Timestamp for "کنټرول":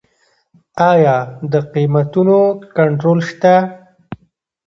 2.77-3.19